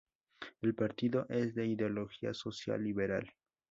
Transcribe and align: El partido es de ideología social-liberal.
El 0.63 0.73
partido 0.73 1.27
es 1.29 1.53
de 1.53 1.67
ideología 1.67 2.33
social-liberal. 2.33 3.31